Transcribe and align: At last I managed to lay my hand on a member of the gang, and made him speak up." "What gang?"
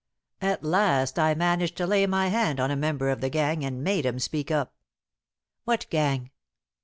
At 0.41 0.63
last 0.63 1.19
I 1.19 1.35
managed 1.35 1.77
to 1.77 1.85
lay 1.85 2.07
my 2.07 2.29
hand 2.29 2.59
on 2.59 2.71
a 2.71 2.75
member 2.75 3.09
of 3.11 3.21
the 3.21 3.29
gang, 3.29 3.63
and 3.63 3.83
made 3.83 4.03
him 4.03 4.17
speak 4.17 4.49
up." 4.49 4.73
"What 5.65 5.85
gang?" 5.91 6.31